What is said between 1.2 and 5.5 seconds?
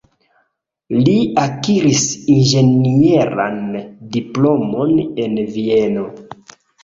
akiris inĝenieran diplomon en